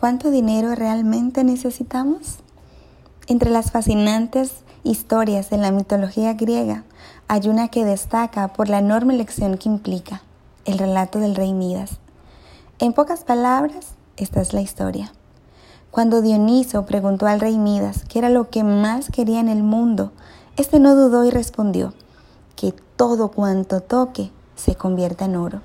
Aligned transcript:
¿Cuánto 0.00 0.30
dinero 0.30 0.74
realmente 0.74 1.44
necesitamos? 1.44 2.38
Entre 3.26 3.50
las 3.50 3.70
fascinantes 3.70 4.62
historias 4.82 5.50
de 5.50 5.58
la 5.58 5.72
mitología 5.72 6.32
griega 6.32 6.84
hay 7.28 7.50
una 7.50 7.68
que 7.68 7.84
destaca 7.84 8.48
por 8.48 8.70
la 8.70 8.78
enorme 8.78 9.14
lección 9.14 9.58
que 9.58 9.68
implica, 9.68 10.22
el 10.64 10.78
relato 10.78 11.18
del 11.18 11.34
rey 11.34 11.52
Midas. 11.52 11.98
En 12.78 12.94
pocas 12.94 13.24
palabras, 13.24 13.88
esta 14.16 14.40
es 14.40 14.54
la 14.54 14.62
historia. 14.62 15.12
Cuando 15.90 16.22
Dioniso 16.22 16.86
preguntó 16.86 17.26
al 17.26 17.38
rey 17.38 17.58
Midas 17.58 18.06
qué 18.08 18.20
era 18.20 18.30
lo 18.30 18.48
que 18.48 18.64
más 18.64 19.10
quería 19.10 19.38
en 19.38 19.50
el 19.50 19.62
mundo, 19.62 20.12
este 20.56 20.80
no 20.80 20.94
dudó 20.94 21.26
y 21.26 21.30
respondió 21.30 21.92
que 22.56 22.72
todo 22.96 23.32
cuanto 23.32 23.82
toque 23.82 24.30
se 24.56 24.76
convierta 24.76 25.26
en 25.26 25.36
oro. 25.36 25.60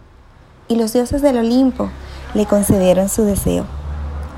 Y 0.68 0.76
los 0.76 0.92
dioses 0.92 1.22
del 1.22 1.38
Olimpo 1.38 1.90
le 2.34 2.46
concedieron 2.46 3.08
su 3.08 3.24
deseo. 3.24 3.66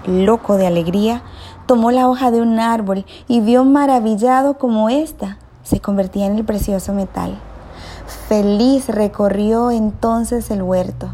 Loco 0.07 0.57
de 0.57 0.65
alegría, 0.65 1.21
tomó 1.66 1.91
la 1.91 2.07
hoja 2.07 2.31
de 2.31 2.41
un 2.41 2.59
árbol 2.59 3.05
y 3.27 3.41
vio 3.41 3.65
maravillado 3.65 4.57
como 4.57 4.89
ésta 4.89 5.38
se 5.63 5.81
convertía 5.81 6.25
en 6.25 6.38
el 6.38 6.45
precioso 6.45 6.93
metal. 6.93 7.38
Feliz 8.29 8.88
recorrió 8.88 9.70
entonces 9.70 10.49
el 10.49 10.63
huerto. 10.63 11.09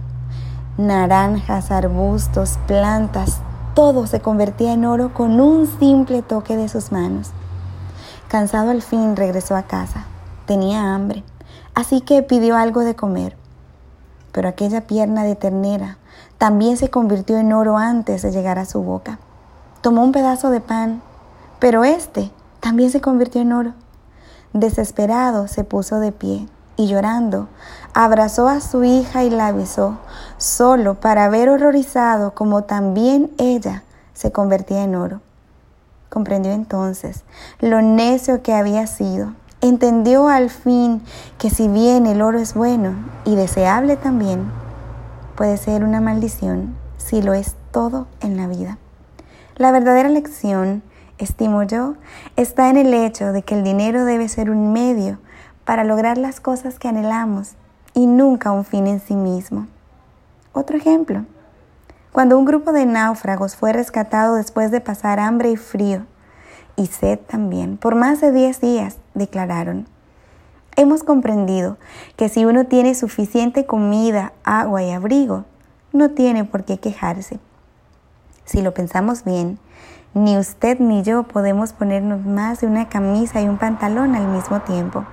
Naranjas, 0.77 1.71
arbustos, 1.71 2.59
plantas, 2.67 3.39
todo 3.73 4.05
se 4.05 4.19
convertía 4.19 4.73
en 4.73 4.85
oro 4.85 5.11
con 5.11 5.41
un 5.41 5.65
simple 5.79 6.21
toque 6.21 6.55
de 6.55 6.69
sus 6.69 6.91
manos. 6.91 7.31
Cansado 8.27 8.69
al 8.69 8.83
fin 8.83 9.15
regresó 9.15 9.55
a 9.55 9.63
casa. 9.63 10.05
Tenía 10.45 10.93
hambre, 10.93 11.23
así 11.73 12.01
que 12.01 12.21
pidió 12.21 12.57
algo 12.57 12.81
de 12.81 12.95
comer. 12.95 13.42
Pero 14.33 14.49
aquella 14.49 14.81
pierna 14.81 15.23
de 15.23 15.35
ternera 15.35 15.97
también 16.37 16.75
se 16.75 16.89
convirtió 16.89 17.37
en 17.37 17.53
oro 17.53 17.77
antes 17.77 18.21
de 18.21 18.31
llegar 18.31 18.59
a 18.59 18.65
su 18.65 18.83
boca. 18.83 19.19
Tomó 19.79 20.03
un 20.03 20.11
pedazo 20.11 20.49
de 20.49 20.59
pan, 20.59 21.01
pero 21.59 21.85
este 21.85 22.31
también 22.59 22.91
se 22.91 22.99
convirtió 22.99 23.41
en 23.41 23.53
oro. 23.53 23.73
Desesperado 24.51 25.47
se 25.47 25.63
puso 25.63 25.99
de 26.01 26.11
pie 26.11 26.47
y 26.75 26.87
llorando, 26.87 27.47
abrazó 27.93 28.47
a 28.47 28.59
su 28.59 28.83
hija 28.83 29.23
y 29.23 29.29
la 29.29 29.51
besó, 29.51 29.97
solo 30.37 30.95
para 30.99 31.29
ver 31.29 31.49
horrorizado 31.49 32.33
como 32.33 32.63
también 32.63 33.31
ella 33.37 33.83
se 34.13 34.31
convertía 34.31 34.83
en 34.83 34.95
oro. 34.95 35.21
Comprendió 36.09 36.51
entonces 36.51 37.23
lo 37.59 37.81
necio 37.81 38.43
que 38.43 38.53
había 38.53 38.87
sido. 38.87 39.33
Entendió 39.63 40.27
al 40.27 40.49
fin 40.49 41.01
que 41.37 41.49
si 41.49 41.69
bien 41.69 42.05
el 42.05 42.21
oro 42.21 42.37
es 42.37 42.53
bueno 42.53 42.95
y 43.23 43.37
deseable 43.37 43.95
también, 43.95 44.51
puede 45.37 45.55
ser 45.55 45.85
una 45.85 46.01
maldición 46.01 46.75
si 46.97 47.21
lo 47.21 47.33
es 47.33 47.55
todo 47.71 48.07
en 48.19 48.35
la 48.35 48.47
vida. 48.47 48.77
La 49.55 49.71
verdadera 49.71 50.09
lección, 50.09 50.83
estimo 51.17 51.63
yo, 51.63 51.95
está 52.35 52.69
en 52.69 52.75
el 52.75 52.93
hecho 52.93 53.31
de 53.31 53.43
que 53.43 53.55
el 53.55 53.63
dinero 53.63 54.03
debe 54.03 54.27
ser 54.27 54.49
un 54.49 54.73
medio 54.73 55.19
para 55.63 55.85
lograr 55.85 56.17
las 56.17 56.41
cosas 56.41 56.77
que 56.77 56.89
anhelamos 56.89 57.53
y 57.93 58.05
nunca 58.05 58.51
un 58.51 58.65
fin 58.65 58.85
en 58.85 58.99
sí 58.99 59.15
mismo. 59.15 59.67
Otro 60.51 60.75
ejemplo. 60.75 61.23
Cuando 62.11 62.37
un 62.37 62.43
grupo 62.43 62.73
de 62.73 62.85
náufragos 62.85 63.55
fue 63.55 63.71
rescatado 63.71 64.35
después 64.35 64.71
de 64.71 64.81
pasar 64.81 65.21
hambre 65.21 65.51
y 65.51 65.55
frío, 65.55 66.05
y 66.75 66.87
sed 66.87 67.19
también, 67.19 67.77
por 67.77 67.95
más 67.95 68.21
de 68.21 68.31
10 68.31 68.61
días, 68.61 68.97
declararon, 69.13 69.87
hemos 70.75 71.03
comprendido 71.03 71.77
que 72.15 72.29
si 72.29 72.45
uno 72.45 72.65
tiene 72.65 72.95
suficiente 72.95 73.65
comida, 73.65 74.33
agua 74.43 74.83
y 74.83 74.91
abrigo, 74.91 75.45
no 75.91 76.11
tiene 76.11 76.45
por 76.45 76.63
qué 76.63 76.77
quejarse. 76.77 77.39
Si 78.45 78.61
lo 78.61 78.73
pensamos 78.73 79.23
bien, 79.23 79.59
ni 80.13 80.37
usted 80.37 80.79
ni 80.79 81.03
yo 81.03 81.23
podemos 81.23 81.73
ponernos 81.73 82.25
más 82.25 82.61
de 82.61 82.67
una 82.67 82.89
camisa 82.89 83.41
y 83.41 83.47
un 83.47 83.57
pantalón 83.57 84.15
al 84.15 84.27
mismo 84.27 84.61
tiempo 84.61 85.05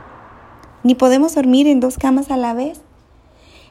ni 0.83 0.95
podemos 0.95 1.35
dormir 1.35 1.67
en 1.67 1.81
dos 1.81 1.99
camas 1.99 2.31
a 2.31 2.37
la 2.37 2.55
vez, 2.55 2.81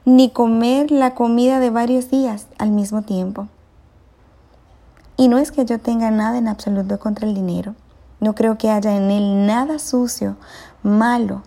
ni 0.05 0.29
comer 0.29 0.91
la 0.91 1.15
comida 1.15 1.59
de 1.59 1.69
varios 1.69 2.09
días 2.09 2.47
al 2.57 2.71
mismo 2.71 3.01
tiempo. 3.01 3.47
Y 5.17 5.27
no 5.27 5.37
es 5.37 5.51
que 5.51 5.65
yo 5.65 5.79
tenga 5.79 6.11
nada 6.11 6.37
en 6.37 6.47
absoluto 6.47 6.99
contra 6.99 7.27
el 7.27 7.33
dinero. 7.33 7.75
No 8.19 8.35
creo 8.35 8.57
que 8.57 8.69
haya 8.69 8.95
en 8.95 9.11
él 9.11 9.45
nada 9.45 9.79
sucio, 9.79 10.35
malo, 10.83 11.41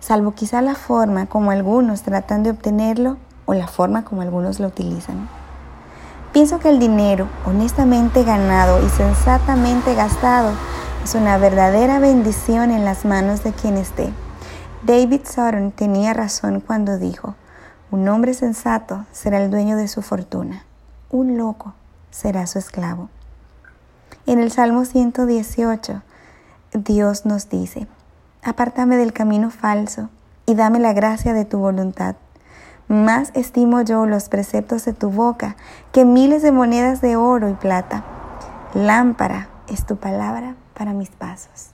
salvo 0.00 0.32
quizá 0.32 0.60
la 0.60 0.74
forma 0.74 1.26
como 1.26 1.50
algunos 1.50 2.02
tratan 2.02 2.42
de 2.42 2.50
obtenerlo 2.50 3.18
o 3.46 3.54
la 3.54 3.68
forma 3.68 4.04
como 4.04 4.22
algunos 4.22 4.58
lo 4.58 4.66
utilizan. 4.66 5.28
Pienso 6.32 6.58
que 6.58 6.70
el 6.70 6.78
dinero, 6.78 7.28
honestamente 7.46 8.24
ganado 8.24 8.84
y 8.84 8.88
sensatamente 8.88 9.94
gastado, 9.94 10.52
es 11.04 11.14
una 11.14 11.36
verdadera 11.36 11.98
bendición 11.98 12.70
en 12.70 12.84
las 12.84 13.04
manos 13.04 13.44
de 13.44 13.52
quien 13.52 13.76
esté. 13.76 14.12
David 14.82 15.20
Sutton 15.24 15.72
tenía 15.72 16.14
razón 16.14 16.60
cuando 16.60 16.98
dijo, 16.98 17.36
un 17.90 18.08
hombre 18.08 18.34
sensato 18.34 19.04
será 19.12 19.42
el 19.42 19.50
dueño 19.50 19.76
de 19.76 19.86
su 19.86 20.02
fortuna, 20.02 20.64
un 21.10 21.36
loco 21.36 21.74
será 22.10 22.46
su 22.46 22.58
esclavo. 22.58 23.08
En 24.24 24.38
el 24.38 24.52
Salmo 24.52 24.84
118, 24.84 26.02
Dios 26.74 27.26
nos 27.26 27.48
dice, 27.48 27.88
apártame 28.42 28.96
del 28.96 29.12
camino 29.12 29.50
falso 29.50 30.10
y 30.46 30.54
dame 30.54 30.78
la 30.78 30.92
gracia 30.92 31.32
de 31.32 31.44
tu 31.44 31.58
voluntad. 31.58 32.14
Más 32.86 33.32
estimo 33.34 33.80
yo 33.82 34.06
los 34.06 34.28
preceptos 34.28 34.84
de 34.84 34.92
tu 34.92 35.10
boca 35.10 35.56
que 35.92 36.04
miles 36.04 36.42
de 36.42 36.52
monedas 36.52 37.00
de 37.00 37.16
oro 37.16 37.48
y 37.48 37.54
plata. 37.54 38.04
Lámpara 38.74 39.48
es 39.68 39.86
tu 39.86 39.96
palabra 39.96 40.54
para 40.74 40.92
mis 40.92 41.10
pasos 41.10 41.71